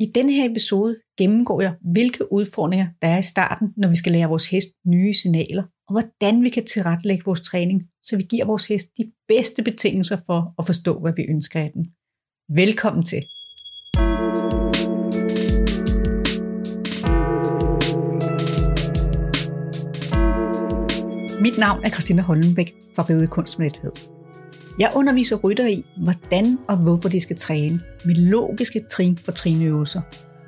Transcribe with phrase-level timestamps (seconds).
[0.00, 4.12] I denne her episode gennemgår jeg, hvilke udfordringer der er i starten, når vi skal
[4.12, 8.44] lære vores hest nye signaler, og hvordan vi kan tilrettelægge vores træning, så vi giver
[8.44, 11.84] vores hest de bedste betingelser for at forstå, hvad vi ønsker af den.
[12.56, 13.22] Velkommen til.
[21.42, 23.66] Mit navn er Christina Hollenbæk fra Ride Kunst med
[24.78, 30.00] jeg underviser rytter i, hvordan og hvorfor de skal træne med logiske trin for trinøvelser,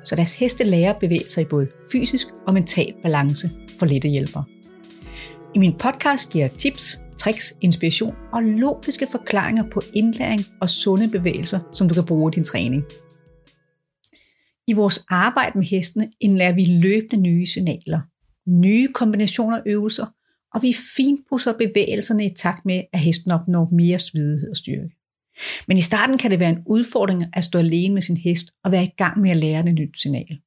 [0.03, 4.07] så deres heste lærer at bevæge sig i både fysisk og mental balance for lette
[4.07, 4.43] hjælper.
[5.55, 11.07] I min podcast giver jeg tips, tricks, inspiration og logiske forklaringer på indlæring og sunde
[11.07, 12.83] bevægelser, som du kan bruge i din træning.
[14.67, 18.01] I vores arbejde med hestene indlærer vi løbende nye signaler,
[18.49, 20.05] nye kombinationer af øvelser
[20.53, 24.95] og vi finpusser bevægelserne i takt med, at hesten opnår mere svidighed og styrke.
[25.67, 28.71] Men i starten kan det være en udfordring at stå alene med sin hest og
[28.71, 30.39] være i gang med at lære det nyt signal.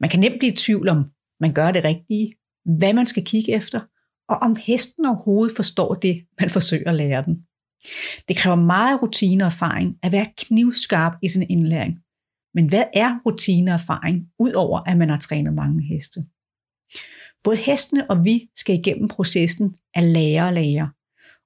[0.00, 1.04] Man kan nemt blive i tvivl om,
[1.40, 2.34] man gør det rigtige,
[2.78, 3.80] hvad man skal kigge efter,
[4.28, 7.36] og om hesten overhovedet forstår det, man forsøger at lære den.
[8.28, 11.98] Det kræver meget rutine og erfaring at være knivskarp i sin indlæring.
[12.54, 16.24] Men hvad er rutine og erfaring, udover at man har trænet mange heste?
[17.44, 20.90] Både hestene og vi skal igennem processen af lære og lære.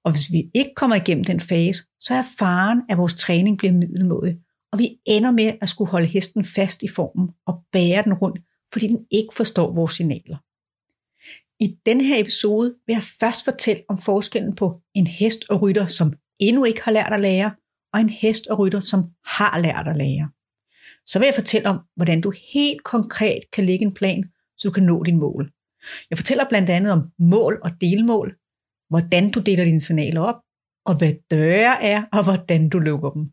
[0.05, 3.73] Og hvis vi ikke kommer igennem den fase, så er faren, at vores træning bliver
[3.73, 4.39] middelmådig,
[4.73, 8.41] og vi ender med at skulle holde hesten fast i formen og bære den rundt,
[8.73, 10.37] fordi den ikke forstår vores signaler.
[11.61, 15.87] I denne her episode vil jeg først fortælle om forskellen på en hest og rytter,
[15.87, 17.55] som endnu ikke har lært at lære,
[17.93, 20.31] og en hest og rytter, som har lært at lære.
[21.07, 24.25] Så vil jeg fortælle om, hvordan du helt konkret kan lægge en plan,
[24.59, 25.53] så du kan nå dit mål.
[26.11, 28.37] Jeg fortæller blandt andet om mål og delmål,
[28.89, 30.41] hvordan du deler dine signaler op,
[30.87, 33.25] og hvad døre er, og hvordan du lukker dem.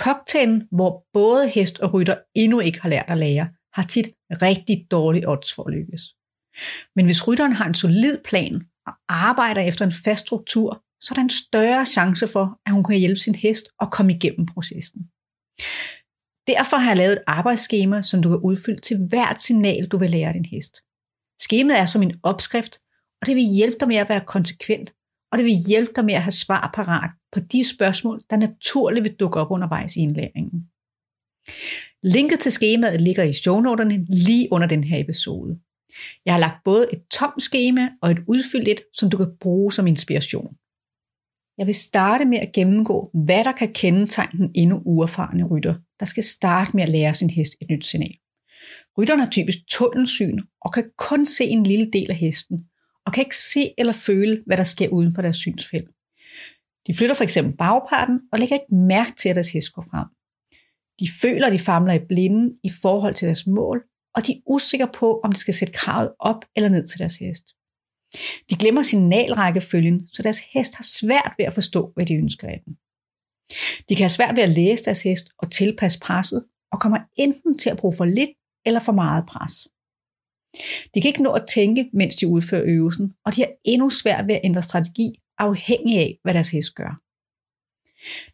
[0.00, 4.08] Cocktailen, hvor både hest og rytter endnu ikke har lært at lære, har tit
[4.42, 6.02] rigtig dårlige odds for at lykkes.
[6.96, 11.14] Men hvis rytteren har en solid plan og arbejder efter en fast struktur, så er
[11.14, 15.00] der en større chance for, at hun kan hjælpe sin hest og komme igennem processen.
[16.46, 20.10] Derfor har jeg lavet et arbejdsskema, som du kan udfylde til hvert signal, du vil
[20.10, 20.74] lære din hest.
[21.40, 22.80] Skemaet er som en opskrift,
[23.20, 24.92] og det vil hjælpe dig med at være konsekvent,
[25.32, 29.04] og det vil hjælpe dig med at have svar parat på de spørgsmål, der naturligt
[29.04, 30.68] vil dukke op undervejs i indlæringen.
[32.02, 35.58] Linket til skemaet ligger i shownoterne lige under den her episode.
[36.24, 39.72] Jeg har lagt både et tomt skema og et udfyldt et, som du kan bruge
[39.72, 40.56] som inspiration.
[41.58, 46.06] Jeg vil starte med at gennemgå, hvad der kan kendetegne den endnu uerfarne rytter, der
[46.06, 48.16] skal starte med at lære sin hest et nyt signal.
[48.98, 52.66] Rytteren har typisk tunnelsyn og kan kun se en lille del af hesten,
[53.06, 55.88] og kan ikke se eller føle, hvad der sker uden for deres synsfelt.
[56.86, 60.06] De flytter for eksempel bagparten og lægger ikke mærke til, at deres hest går frem.
[61.00, 63.84] De føler, at de famler i blinden i forhold til deres mål,
[64.14, 67.16] og de er usikre på, om de skal sætte kravet op eller ned til deres
[67.16, 67.44] hest.
[68.50, 72.62] De glemmer signalrækkefølgen, så deres hest har svært ved at forstå, hvad de ønsker af
[72.64, 72.74] den.
[73.88, 77.58] De kan have svært ved at læse deres hest og tilpasse presset, og kommer enten
[77.58, 78.30] til at bruge for lidt
[78.66, 79.68] eller for meget pres.
[80.94, 84.26] De kan ikke nå at tænke, mens de udfører øvelsen, og de har endnu svært
[84.26, 87.00] ved at ændre strategi, afhængig af, hvad deres hest gør.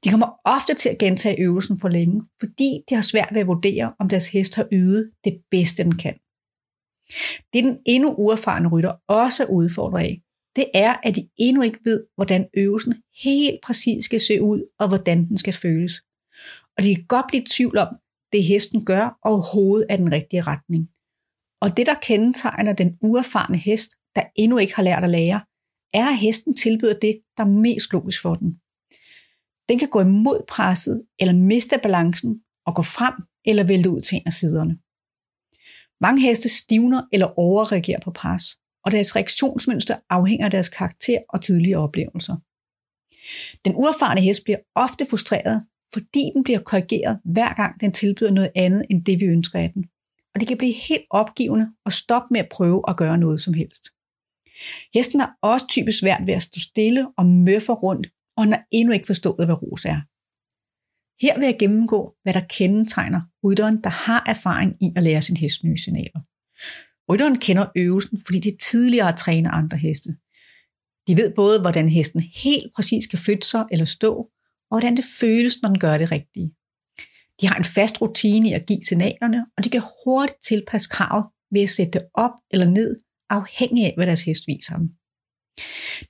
[0.04, 3.46] De kommer ofte til at gentage øvelsen for længe, fordi de har svært ved at
[3.46, 6.14] vurdere, om deres hest har ydet det bedste, den kan.
[7.52, 10.20] Det den endnu uerfarne rytter også er udfordret af,
[10.56, 14.88] det er, at de endnu ikke ved, hvordan øvelsen helt præcis skal se ud, og
[14.88, 15.92] hvordan den skal føles.
[16.76, 17.88] Og de kan godt blive i tvivl om,
[18.34, 20.88] det hesten gør, overhovedet er den rigtige retning.
[21.60, 25.40] Og det, der kendetegner den uerfarne hest, der endnu ikke har lært at lære,
[25.94, 28.50] er, at hesten tilbyder det, der er mest logisk for den.
[29.68, 33.14] Den kan gå imod presset, eller miste balancen, og gå frem
[33.44, 34.78] eller vælte ud til en af siderne.
[36.00, 38.44] Mange heste stivner eller overreagerer på pres,
[38.84, 42.36] og deres reaktionsmønster afhænger af deres karakter og tidligere oplevelser.
[43.64, 48.50] Den uerfarne hest bliver ofte frustreret, fordi den bliver korrigeret hver gang den tilbyder noget
[48.54, 49.84] andet end det, vi ønsker af den.
[50.34, 53.54] Og det kan blive helt opgivende og stoppe med at prøve at gøre noget som
[53.54, 53.84] helst.
[54.94, 58.64] Hesten har også typisk svært ved at stå stille og møffe rundt, og når har
[58.72, 60.00] endnu ikke forstået, hvad ros er.
[61.24, 65.36] Her vil jeg gennemgå, hvad der kendetegner rytteren, der har erfaring i at lære sin
[65.36, 66.20] hest nye signaler.
[67.12, 70.08] Rytteren kender øvelsen, fordi de tidligere har trænet andre heste.
[71.08, 74.30] De ved både, hvordan hesten helt præcis kan flytte sig eller stå,
[74.74, 76.48] og hvordan det føles, når den gør det rigtige.
[77.40, 81.24] De har en fast rutine i at give signalerne, og de kan hurtigt tilpasse kravet
[81.52, 83.00] ved at sætte det op eller ned,
[83.30, 84.88] afhængig af, hvad deres hest viser dem.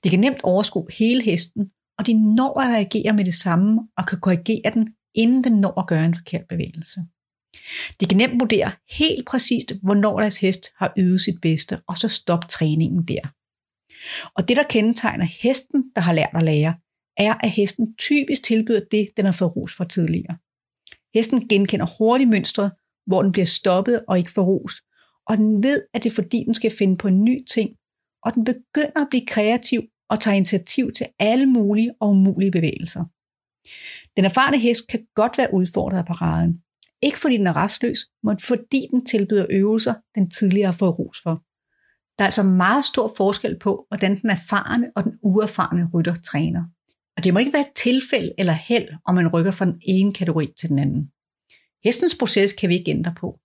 [0.03, 1.63] De kan nemt overskue hele hesten,
[1.97, 5.79] og de når at reagere med det samme og kan korrigere den, inden den når
[5.79, 6.99] at gøre en forkert bevægelse.
[7.99, 12.07] De kan nemt vurdere helt præcist, hvornår deres hest har ydet sit bedste, og så
[12.07, 13.23] stoppe træningen der.
[14.35, 16.73] Og det, der kendetegner hesten, der har lært at lære,
[17.17, 20.37] er, at hesten typisk tilbyder det, den har fået ros for tidligere.
[21.13, 22.71] Hesten genkender hurtigt mønstret,
[23.07, 24.73] hvor den bliver stoppet og ikke får ros,
[25.27, 27.69] og den ved, at det er fordi, den skal finde på en ny ting,
[28.23, 33.05] og den begynder at blive kreativ og tager initiativ til alle mulige og umulige bevægelser.
[34.17, 36.61] Den erfarne hest kan godt være udfordret af paraden.
[37.01, 41.17] Ikke fordi den er restløs, men fordi den tilbyder øvelser, den tidligere har fået ros
[41.23, 41.43] for.
[42.17, 46.63] Der er altså meget stor forskel på, hvordan den erfarne og den uerfarne rytter træner.
[47.17, 50.13] Og det må ikke være et tilfælde eller held, om man rykker fra den ene
[50.13, 51.11] kategori til den anden.
[51.83, 53.39] Hestens proces kan vi ikke ændre på,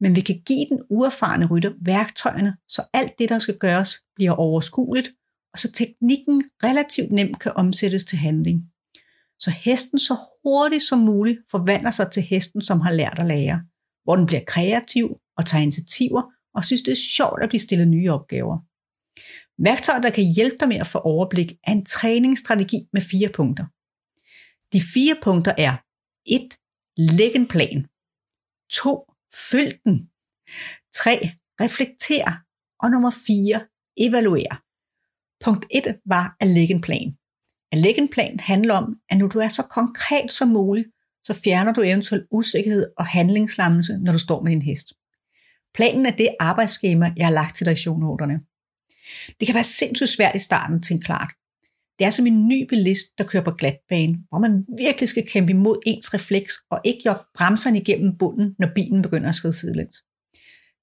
[0.00, 4.32] men vi kan give den uerfarne rytter værktøjerne, så alt det, der skal gøres, bliver
[4.32, 5.12] overskueligt,
[5.52, 8.62] og så teknikken relativt nemt kan omsættes til handling.
[9.38, 13.62] Så hesten så hurtigt som muligt forvandler sig til hesten, som har lært at lære,
[14.04, 16.22] hvor den bliver kreativ og tager initiativer
[16.54, 18.58] og synes, det er sjovt at blive stillet nye opgaver.
[19.58, 23.64] Værktøjet, der kan hjælpe dig med at få overblik, er en træningsstrategi med fire punkter.
[24.72, 25.76] De fire punkter er
[26.26, 26.58] 1.
[26.96, 27.86] Læg en plan.
[28.72, 29.12] 2.
[29.50, 30.10] Følg den.
[30.92, 31.30] 3.
[31.60, 32.32] Reflekter.
[32.82, 33.66] Og nummer 4.
[33.96, 34.62] Evaluer.
[35.44, 37.16] Punkt 1 var at lægge en plan.
[37.72, 40.88] At lægge en plan handler om, at når du er så konkret som muligt,
[41.24, 44.92] så fjerner du eventuel usikkerhed og handlingslammelse, når du står med din hest.
[45.74, 48.40] Planen er det arbejdsskema, jeg har lagt til dig i shownoterne.
[49.40, 51.32] Det kan være sindssygt svært i starten, til klart.
[51.98, 55.50] Det er som en ny bilist, der kører på glatbane, hvor man virkelig skal kæmpe
[55.50, 59.96] imod ens refleks og ikke jogge bremserne igennem bunden, når bilen begynder at skride sidelæns.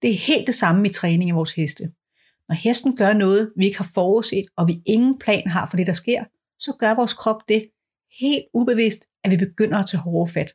[0.02, 1.92] Det er helt det samme i træning af vores heste.
[2.50, 5.88] Når hesten gør noget, vi ikke har forudset, og vi ingen plan har for det,
[5.88, 6.24] der sker,
[6.60, 7.70] så gør vores krop det
[8.20, 10.54] helt ubevidst, at vi begynder at tage hårde fat.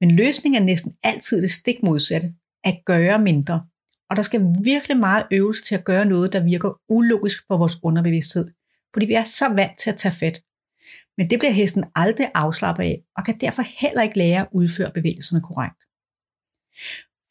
[0.00, 2.34] Men løsningen er næsten altid det stik modsatte,
[2.64, 3.66] at gøre mindre.
[4.12, 7.76] Og der skal virkelig meget øvelse til at gøre noget, der virker ulogisk for vores
[7.82, 8.50] underbevidsthed,
[8.94, 10.42] fordi vi er så vant til at tage fat.
[11.18, 14.92] Men det bliver hesten aldrig afslappet af, og kan derfor heller ikke lære at udføre
[14.94, 15.80] bevægelserne korrekt.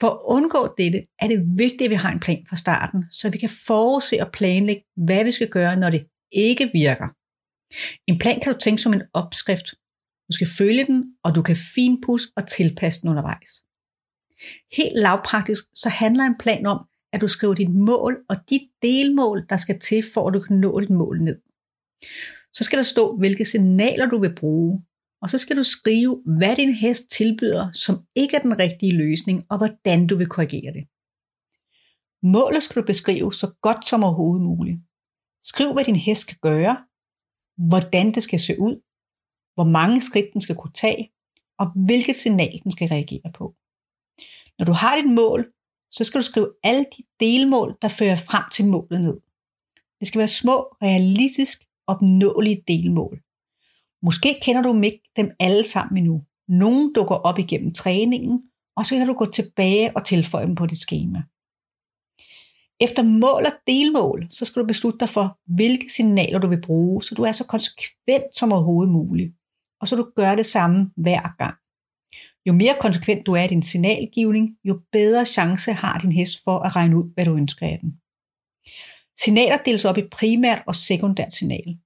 [0.02, 3.30] For at undgå dette er det vigtigt, at vi har en plan fra starten, så
[3.30, 7.08] vi kan forudse og planlægge, hvad vi skal gøre, når det ikke virker.
[8.08, 9.68] En plan kan du tænke som en opskrift.
[10.28, 13.52] Du skal følge den, og du kan finpudse og tilpasse den undervejs.
[14.78, 19.46] Helt lavpraktisk, så handler en plan om, at du skriver dit mål og de delmål,
[19.50, 21.42] der skal til, for at du kan nå dit mål ned.
[22.54, 24.82] Så skal der stå, hvilke signaler du vil bruge,
[25.22, 29.46] og så skal du skrive, hvad din hest tilbyder, som ikke er den rigtige løsning,
[29.50, 30.88] og hvordan du vil korrigere det.
[32.24, 34.80] Målet skal du beskrive så godt som overhovedet muligt.
[35.44, 36.78] Skriv, hvad din hest skal gøre,
[37.68, 38.82] hvordan det skal se ud,
[39.54, 41.12] hvor mange skridt den skal kunne tage,
[41.60, 43.56] og hvilket signal den skal reagere på.
[44.60, 45.52] Når du har dit mål,
[45.92, 49.18] så skal du skrive alle de delmål, der fører frem til målet ned.
[50.00, 51.58] Det skal være små, realistisk
[51.88, 53.22] opnåelige delmål.
[54.04, 56.24] Måske kender du ikke dem alle sammen endnu.
[56.48, 58.42] Nogle dukker op igennem træningen,
[58.76, 61.24] og så kan du gå tilbage og tilføje dem på dit schema.
[62.80, 67.04] Efter mål og delmål, så skal du beslutte dig for, hvilke signaler du vil bruge,
[67.04, 69.34] så du er så konsekvent som overhovedet muligt.
[69.82, 71.56] Og så du gør det samme hver gang.
[72.48, 76.60] Jo mere konsekvent du er i din signalgivning, jo bedre chance har din hest for
[76.60, 77.92] at regne ud, hvad du ønsker af den.
[79.24, 81.78] Signaler deles op i primært og sekundært signal.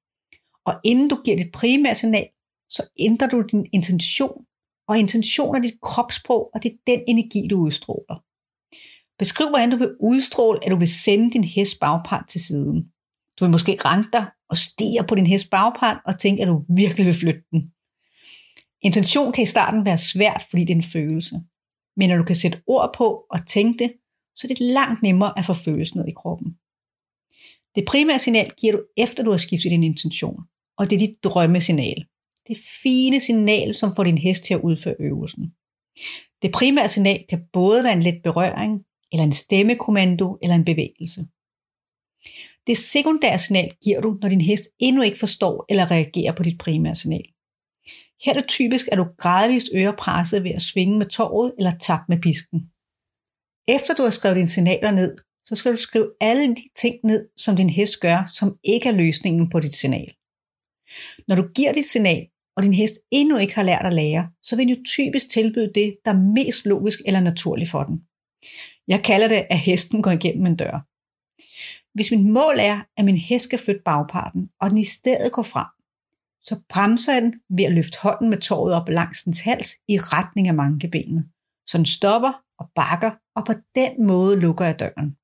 [0.66, 2.28] Og inden du giver dit primære signal,
[2.70, 4.46] så ændrer du din intention,
[4.88, 8.24] og intention er dit kropssprog, og det er den energi, du udstråler.
[9.20, 12.78] Beskriv, hvordan du vil udstråle, at du vil sende din hest bagpart til siden.
[13.40, 16.66] Du vil måske ranke dig og stige på din hest bagpart og tænke, at du
[16.76, 17.72] virkelig vil flytte den.
[18.86, 21.36] Intention kan i starten være svært, fordi det er en følelse.
[21.98, 23.94] Men når du kan sætte ord på og tænke det,
[24.36, 26.50] så er det langt nemmere at få følelsen ned i kroppen.
[27.76, 30.44] Det primære signal giver du efter du har skiftet din intention,
[30.78, 32.06] og det er dit drømmesignal.
[32.48, 35.54] Det fine signal, som får din hest til at udføre øvelsen.
[36.42, 41.26] Det primære signal kan både være en let berøring, eller en stemmekommando, eller en bevægelse.
[42.68, 46.58] Det sekundære signal giver du, når din hest endnu ikke forstår eller reagerer på dit
[46.58, 47.35] primære signal.
[48.24, 51.72] Her er det typisk, at du gradvist øger presset ved at svinge med tåret eller
[51.72, 52.60] tappe med pisken.
[53.68, 57.28] Efter du har skrevet dine signaler ned, så skal du skrive alle de ting ned,
[57.38, 60.14] som din hest gør, som ikke er løsningen på dit signal.
[61.28, 64.56] Når du giver dit signal, og din hest endnu ikke har lært at lære, så
[64.56, 68.02] vil du typisk tilbyde det, der er mest logisk eller naturligt for den.
[68.88, 70.86] Jeg kalder det, at hesten går igennem en dør.
[71.94, 75.44] Hvis mit mål er, at min hest skal flytte bagparten, og den i stedet går
[75.44, 75.75] frem,
[76.48, 79.98] så bremser jeg den ved at løfte hånden med tåret op langs dens hals i
[79.98, 81.30] retning af mankebenet.
[81.68, 85.18] så den stopper og bakker, og på den måde lukker jeg døren.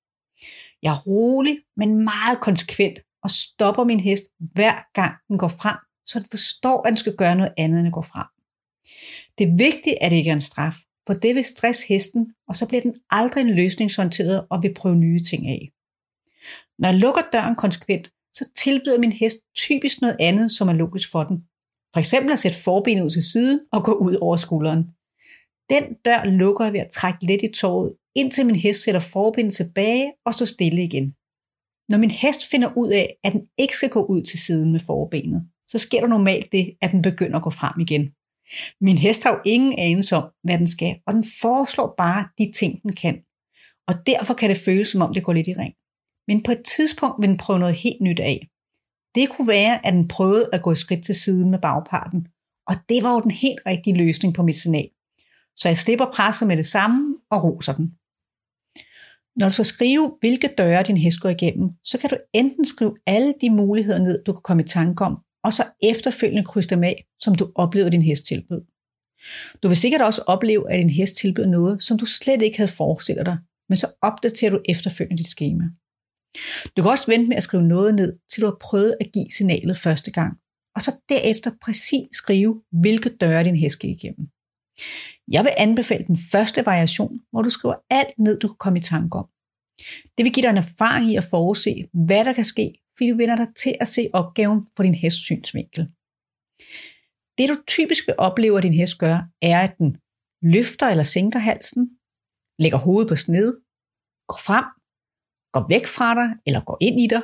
[0.83, 5.77] Jeg er rolig, men meget konsekvent, og stopper min hest hver gang den går frem,
[6.05, 8.27] så den forstår, at den skal gøre noget andet, end at gå frem.
[9.37, 10.75] Det er vigtigt, at det ikke er en straf,
[11.07, 14.95] for det vil stresse hesten, og så bliver den aldrig en løsningsorienteret og vil prøve
[14.95, 15.71] nye ting af.
[16.79, 21.11] Når jeg lukker døren konsekvent, så tilbyder min hest typisk noget andet, som er logisk
[21.11, 21.37] for den.
[21.93, 24.83] For eksempel at sætte forbenet ud til siden og gå ud over skulderen.
[25.69, 29.53] Den dør lukker jeg ved at trække lidt i tåret, indtil min hest sætter forbenet
[29.53, 31.15] tilbage og så stille igen.
[31.89, 34.79] Når min hest finder ud af, at den ikke skal gå ud til siden med
[34.79, 38.03] forbenet, så sker der normalt det, at den begynder at gå frem igen.
[38.81, 42.51] Min hest har jo ingen anelse om, hvad den skal, og den foreslår bare de
[42.51, 43.15] ting, den kan.
[43.87, 45.73] Og derfor kan det føles, som om det går lidt i ring.
[46.27, 48.47] Men på et tidspunkt vil den prøve noget helt nyt af.
[49.15, 52.27] Det kunne være, at den prøvede at gå et skridt til siden med bagparten,
[52.67, 54.89] og det var jo den helt rigtige løsning på mit signal.
[55.55, 57.87] Så jeg slipper presset med det samme og roser den.
[59.35, 62.95] Når du skal skrive, hvilke døre din hest går igennem, så kan du enten skrive
[63.07, 66.83] alle de muligheder ned, du kan komme i tanke om, og så efterfølgende krydse dem
[66.83, 68.61] af, som du oplevede din hest tilbød.
[69.63, 72.71] Du vil sikkert også opleve, at din hest tilbyder noget, som du slet ikke havde
[72.71, 73.37] forestillet dig,
[73.69, 75.63] men så opdaterer du efterfølgende dit schema.
[76.77, 79.31] Du kan også vente med at skrive noget ned, til du har prøvet at give
[79.37, 80.37] signalet første gang,
[80.75, 84.27] og så derefter præcis skrive, hvilke døre din hest gik igennem.
[85.31, 88.81] Jeg vil anbefale den første variation, hvor du skriver alt ned, du kan komme i
[88.81, 89.27] tanke om.
[90.17, 93.17] Det vil give dig en erfaring i at forudse, hvad der kan ske, fordi du
[93.17, 95.83] vender dig til at se opgaven fra din hests synsvinkel.
[97.37, 99.97] Det du typisk vil opleve, at din hest gør, er, at den
[100.41, 101.83] løfter eller sænker halsen,
[102.59, 103.49] lægger hovedet på sned,
[104.29, 104.65] går frem,
[105.53, 107.21] går væk fra dig eller går ind i dig,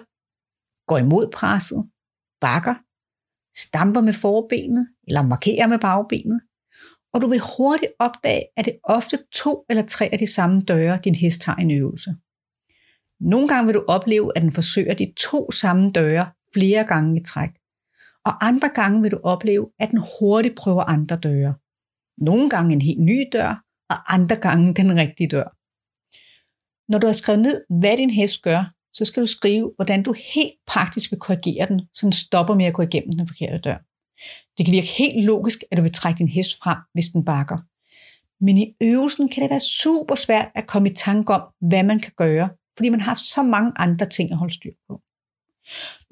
[0.88, 1.89] går imod presset,
[2.41, 2.75] bakker,
[3.57, 6.41] stamper med forbenet eller markerer med bagbenet,
[7.13, 11.00] og du vil hurtigt opdage, at det ofte to eller tre af de samme døre,
[11.03, 12.15] din hest har en øvelse.
[13.19, 17.24] Nogle gange vil du opleve, at den forsøger de to samme døre flere gange i
[17.24, 17.50] træk,
[18.25, 21.55] og andre gange vil du opleve, at den hurtigt prøver andre døre.
[22.17, 25.56] Nogle gange en helt ny dør, og andre gange den rigtige dør.
[26.89, 30.15] Når du har skrevet ned, hvad din hest gør, så skal du skrive, hvordan du
[30.36, 33.77] helt praktisk vil korrigere den, så den stopper med at gå igennem den forkerte dør.
[34.58, 37.58] Det kan virke helt logisk, at du vil trække din hest frem, hvis den bakker.
[38.46, 42.00] Men i øvelsen kan det være super svært at komme i tanke om, hvad man
[42.00, 45.01] kan gøre, fordi man har så mange andre ting at holde styr på.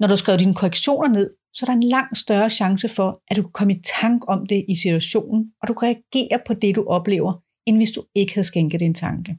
[0.00, 3.36] Når du skriver dine korrektioner ned, så er der en langt større chance for, at
[3.36, 6.74] du kan komme i tanke om det i situationen, og du kan reagere på det,
[6.74, 9.36] du oplever, end hvis du ikke havde skænket din tanke.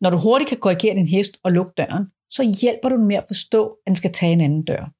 [0.00, 3.16] Når du hurtigt kan korrigere din hest og lukke døren, så hjælper du den med
[3.16, 4.92] at forstå, at den skal tage en anden dør.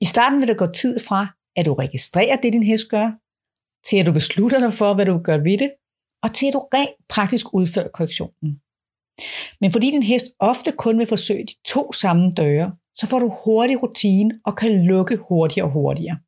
[0.00, 1.26] I starten vil der gå tid fra,
[1.56, 3.10] at du registrerer det, din hest gør,
[3.88, 5.72] til at du beslutter dig for, hvad du gør ved det,
[6.22, 8.60] og til at du rent praktisk udfører korrektionen.
[9.60, 13.34] Men fordi din hest ofte kun vil forsøge de to samme døre, så får du
[13.44, 16.18] hurtig rutine og kan lukke hurtigere og hurtigere.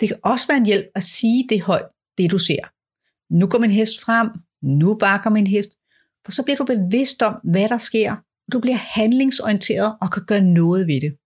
[0.00, 1.88] Det kan også være en hjælp at sige det højt,
[2.18, 2.62] det du ser.
[3.34, 4.28] Nu går min hest frem,
[4.62, 5.70] nu bakker min hest,
[6.24, 8.12] for så bliver du bevidst om, hvad der sker,
[8.46, 11.16] og du bliver handlingsorienteret og kan gøre noget ved det.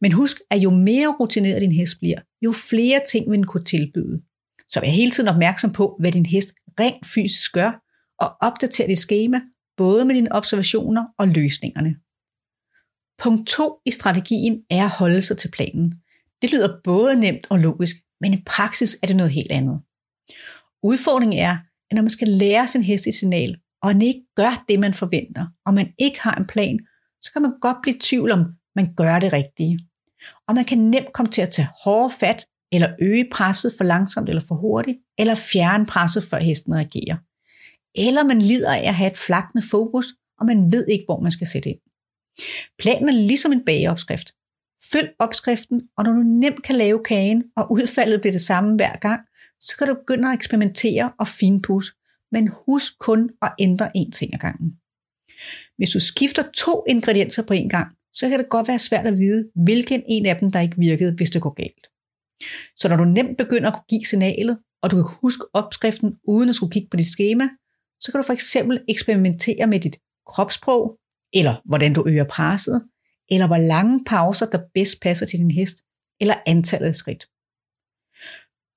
[0.00, 3.64] Men husk, at jo mere rutineret din hest bliver, jo flere ting vil den kunne
[3.64, 4.22] tilbyde.
[4.68, 7.82] Så vær hele tiden opmærksom på, hvad din hest rent fysisk gør,
[8.20, 9.40] og opdater dit schema,
[9.76, 11.96] både med dine observationer og løsningerne.
[13.18, 15.94] Punkt 2 i strategien er at holde sig til planen.
[16.42, 19.80] Det lyder både nemt og logisk, men i praksis er det noget helt andet.
[20.82, 21.56] Udfordringen er,
[21.90, 24.94] at når man skal lære sin hest et signal, og man ikke gør det, man
[24.94, 26.78] forventer, og man ikke har en plan,
[27.20, 28.44] så kan man godt blive i tvivl om,
[28.76, 29.78] man gør det rigtige.
[30.48, 34.28] Og man kan nemt komme til at tage hårde fat, eller øge presset for langsomt
[34.28, 37.16] eller for hurtigt, eller fjerne presset, før hesten reagerer.
[37.94, 40.06] Eller man lider af at have et flakende fokus,
[40.38, 41.78] og man ved ikke, hvor man skal sætte ind.
[42.78, 44.32] Planen er ligesom en bageopskrift.
[44.92, 48.96] Følg opskriften, og når du nemt kan lave kagen, og udfaldet bliver det samme hver
[48.96, 49.20] gang,
[49.60, 51.92] så kan du begynde at eksperimentere og finpudse,
[52.36, 54.68] men husk kun at ændre én ting ad gangen.
[55.76, 59.18] Hvis du skifter to ingredienser på en gang, så kan det godt være svært at
[59.18, 61.86] vide, hvilken en af dem, der ikke virkede, hvis det går galt.
[62.76, 66.48] Så når du nemt begynder at kunne give signalet, og du kan huske opskriften uden
[66.48, 67.48] at skulle kigge på dit schema,
[68.00, 70.98] så kan du for eksempel eksperimentere med dit kropssprog,
[71.32, 72.88] eller hvordan du øger presset,
[73.30, 75.76] eller hvor lange pauser, der bedst passer til din hest,
[76.20, 77.28] eller antallet af skridt.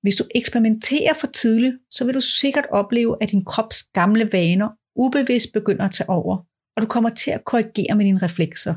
[0.02, 4.68] Hvis du eksperimenterer for tidligt, så vil du sikkert opleve, at din krops gamle vaner
[4.96, 6.36] ubevidst begynder at tage over,
[6.76, 8.74] og du kommer til at korrigere med dine reflekser.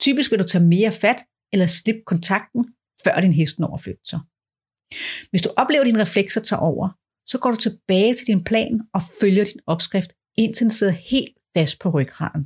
[0.00, 1.16] Typisk vil du tage mere fat
[1.52, 2.64] eller slippe kontakten,
[3.04, 4.20] før din hest når at flytte sig.
[5.30, 6.88] Hvis du oplever, at dine reflekser tager over,
[7.26, 11.36] så går du tilbage til din plan og følger din opskrift, indtil den sidder helt
[11.56, 12.44] fast på ryggraden.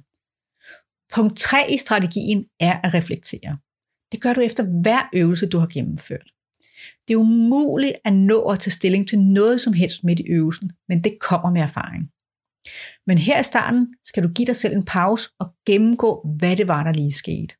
[1.14, 3.58] Punkt 3 i strategien er at reflektere.
[4.12, 6.33] Det gør du efter hver øvelse, du har gennemført.
[7.08, 10.72] Det er umuligt at nå at tage stilling til noget som helst midt i øvelsen,
[10.88, 12.10] men det kommer med erfaring.
[13.06, 16.68] Men her i starten skal du give dig selv en pause og gennemgå, hvad det
[16.68, 17.54] var, der lige skete.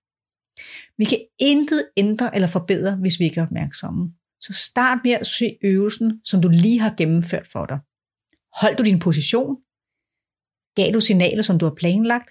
[0.99, 4.15] Vi kan intet ændre eller forbedre, hvis vi ikke er opmærksomme.
[4.41, 7.79] Så start med at se øvelsen, som du lige har gennemført for dig.
[8.61, 9.57] Hold du din position?
[10.77, 12.29] Gav du signaler, som du har planlagt?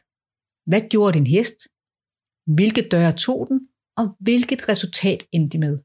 [0.70, 1.58] Hvad gjorde din hest?
[2.56, 3.60] Hvilke døre tog den?
[3.98, 5.76] Og hvilket resultat endte de med?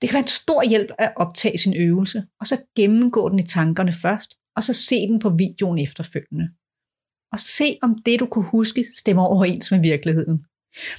[0.00, 3.46] Det kan være en stor hjælp at optage sin øvelse, og så gennemgå den i
[3.46, 6.48] tankerne først, og så se den på videoen efterfølgende.
[7.32, 10.44] Og se om det, du kunne huske, stemmer overens med virkeligheden.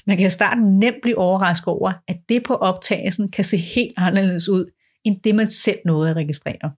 [0.08, 3.94] Man kan i starten nemt blive overrasket over, at det på optagelsen kan se helt
[3.98, 4.72] anderledes ud,
[5.04, 6.72] end det man selv nåede at registrere.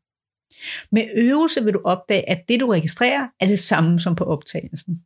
[0.91, 5.01] Med øvelse vil du opdage, at det du registrerer er det samme som på optagelsen.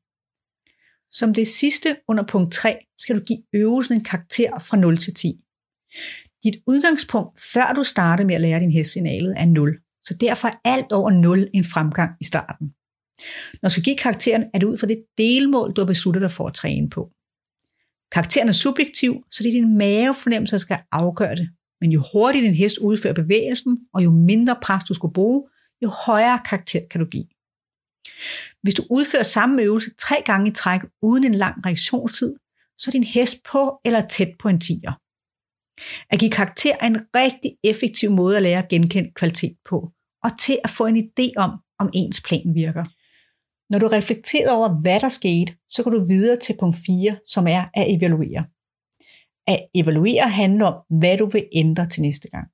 [1.12, 5.14] Som det sidste under punkt 3 skal du give øvelsen en karakter fra 0 til
[5.14, 5.42] 10.
[6.44, 9.80] Dit udgangspunkt, før du starter med at lære din hest signalet, er 0.
[10.06, 12.74] Så derfor er alt over 0 en fremgang i starten.
[13.62, 16.32] Når du skal give karakteren, er det ud fra det delmål, du har besluttet dig
[16.32, 17.12] for at træne på.
[18.12, 21.50] Karakteren er subjektiv, så det er din mavefornemmelse, der skal afgøre det.
[21.82, 25.48] Men jo hurtigere din hest udfører bevægelsen, og jo mindre pres du skal bruge,
[25.84, 27.26] jo højere karakter kan du give.
[28.62, 32.36] Hvis du udfører samme øvelse tre gange i træk uden en lang reaktionstid,
[32.78, 34.94] så er din hest på eller tæt på en tiger.
[36.10, 39.92] At give karakter er en rigtig effektiv måde at lære at genkende kvalitet på,
[40.24, 42.84] og til at få en idé om, om ens plan virker.
[43.70, 47.48] Når du reflekterer over, hvad der skete, så går du videre til punkt 4, som
[47.48, 48.46] er at evaluere.
[49.48, 52.48] At evaluere handler om, hvad du vil ændre til næste gang.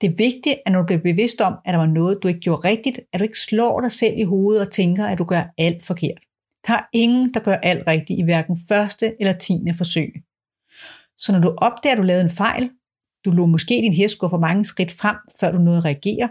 [0.00, 2.40] Det er vigtigt, at når du bliver bevidst om, at der var noget, du ikke
[2.40, 5.44] gjorde rigtigt, at du ikke slår dig selv i hovedet og tænker, at du gør
[5.58, 6.20] alt forkert.
[6.66, 10.12] Der er ingen, der gør alt rigtigt i hverken første eller tiende forsøg.
[11.18, 12.70] Så når du opdager, at du lavede en fejl,
[13.24, 16.30] du lå måske din hest gå for mange skridt frem, før du nåede at reagere,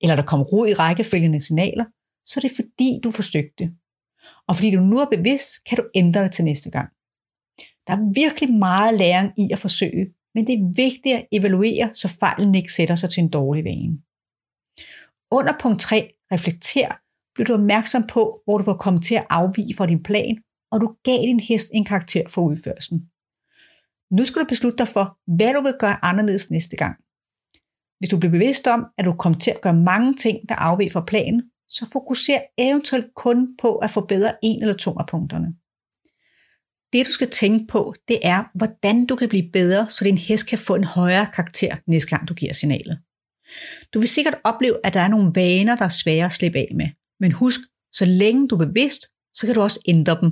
[0.00, 1.84] eller der kom rod i rækkefølgende signaler,
[2.26, 3.72] så er det fordi, du forsøgte.
[4.48, 6.88] Og fordi du nu er bevidst, kan du ændre det til næste gang.
[7.86, 12.08] Der er virkelig meget læring i at forsøge, men det er vigtigt at evaluere, så
[12.08, 13.98] fejlen ikke sætter sig til en dårlig vane.
[15.30, 16.96] Under punkt 3, reflekter,
[17.34, 20.80] bliver du opmærksom på, hvor du var kommet til at afvige fra din plan, og
[20.80, 23.09] du gav din hest en karakter for udførelsen.
[24.12, 26.96] Nu skal du beslutte dig for, hvad du vil gøre anderledes næste gang.
[27.98, 30.90] Hvis du bliver bevidst om, at du kommer til at gøre mange ting, der afviger
[30.90, 35.46] fra planen, så fokuser eventuelt kun på at forbedre en eller to af punkterne.
[36.92, 40.46] Det du skal tænke på, det er, hvordan du kan blive bedre, så din hest
[40.46, 42.98] kan få en højere karakter næste gang du giver signalet.
[43.94, 46.68] Du vil sikkert opleve, at der er nogle vaner, der er svære at slippe af
[46.76, 46.88] med.
[47.20, 47.60] Men husk,
[47.92, 50.30] så længe du er bevidst, så kan du også ændre dem.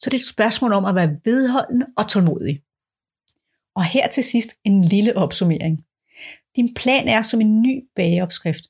[0.00, 2.62] Så det er et spørgsmål om at være vedholdende og tålmodig.
[3.76, 5.78] Og her til sidst en lille opsummering.
[6.56, 8.64] Din plan er som en ny bageopskrift.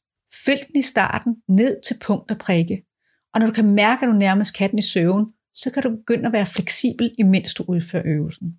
[0.44, 2.82] Følg den i starten ned til punkt og prikke.
[3.34, 5.90] Og når du kan mærke, at du nærmest kan den i søvn, så kan du
[5.90, 8.56] begynde at være fleksibel, imens du udfører øvelsen.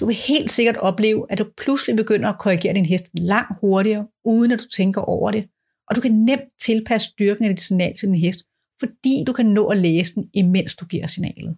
[0.00, 4.06] Du vil helt sikkert opleve, at du pludselig begynder at korrigere din hest langt hurtigere,
[4.24, 5.48] uden at du tænker over det.
[5.88, 8.40] Og du kan nemt tilpasse styrken af dit signal til din hest,
[8.80, 11.56] fordi du kan nå at læse den, imens du giver signalet.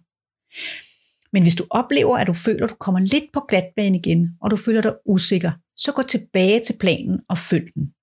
[1.33, 4.51] Men hvis du oplever, at du føler, at du kommer lidt på glatbanen igen, og
[4.51, 7.93] du føler dig usikker, så gå tilbage til planen og følg den.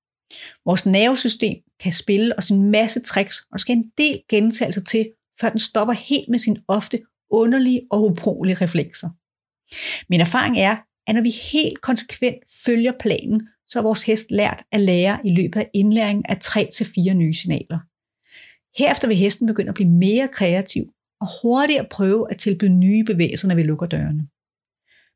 [0.64, 5.10] Vores nervesystem kan spille os en masse tricks, og der skal en del gentagelser til,
[5.40, 9.08] før den stopper helt med sin ofte underlige og ubrugelige reflekser.
[10.08, 14.62] Min erfaring er, at når vi helt konsekvent følger planen, så har vores hest lært
[14.72, 17.78] at lære i løbet af indlæringen af 3-4 nye signaler.
[18.78, 23.04] Herefter vil hesten begynde at blive mere kreativ og hurtigt at prøve at tilbyde nye
[23.04, 24.26] bevægelser, når vi lukker dørene.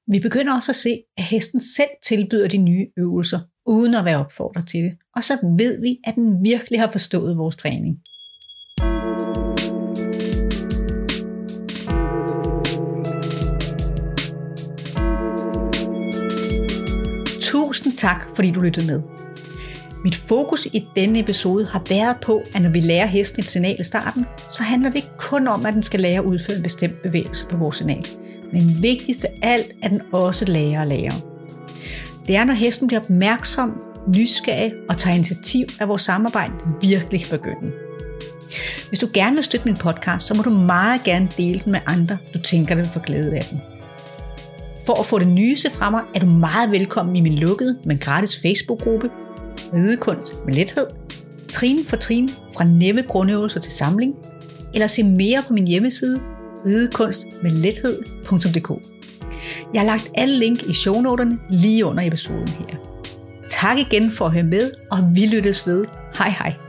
[0.06, 4.18] Vi begynder også at se, at hesten selv tilbyder de nye øvelser, uden at være
[4.18, 4.96] opfordret til det.
[5.16, 8.00] Og så ved vi, at den virkelig har forstået vores træning.
[17.40, 19.02] Tusind tak, fordi du lyttede med.
[20.04, 23.80] Mit fokus i denne episode har været på, at når vi lærer hesten et signal
[23.80, 26.62] i starten, så handler det ikke kun om, at den skal lære at udføre en
[26.62, 28.06] bestemt bevægelse på vores signal.
[28.52, 31.10] Men vigtigst af alt, at den også lærer at lære.
[32.26, 33.82] Det er, når hesten bliver opmærksom,
[34.16, 37.72] nysgerrig og tager initiativ, af vores samarbejde virkelig kan begynde.
[38.88, 41.80] Hvis du gerne vil støtte min podcast, så må du meget gerne dele den med
[41.86, 43.62] andre, du tænker, der vil få glæde af den.
[44.86, 47.98] For at få det nyeste fra mig, er du meget velkommen i min lukkede, men
[47.98, 49.10] gratis Facebook-gruppe,
[49.72, 50.86] Ridekunst med lethed,
[51.48, 54.14] trin for trin fra nemme grundøvelser til samling,
[54.74, 56.20] eller se mere på min hjemmeside
[56.66, 58.70] ridekunstmedlethed.dk.
[59.74, 62.76] Jeg har lagt alle link i shownoterne lige under episoden her.
[63.48, 65.84] Tak igen for at høre med, og vi lyttes ved.
[66.18, 66.63] Hej hej.